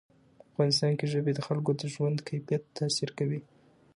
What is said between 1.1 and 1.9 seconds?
ژبې د خلکو د